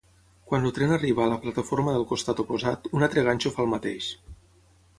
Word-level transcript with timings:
Quan 0.51 0.63
el 0.67 0.71
tren 0.77 0.93
arriba 0.95 1.21
a 1.25 1.31
la 1.33 1.37
plataforma 1.43 1.93
del 1.97 2.07
costat 2.13 2.41
oposat, 2.45 2.89
un 3.01 3.07
altre 3.09 3.25
ganxo 3.29 3.53
fa 3.57 3.65
el 3.67 3.73
mateix. 3.75 4.09